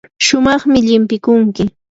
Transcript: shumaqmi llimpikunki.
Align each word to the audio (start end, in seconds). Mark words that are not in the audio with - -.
shumaqmi 0.25 0.77
llimpikunki. 0.87 1.63